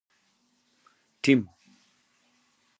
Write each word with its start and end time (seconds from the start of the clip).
ټیم 1.23 1.41